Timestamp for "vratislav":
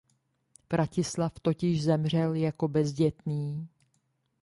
0.71-1.39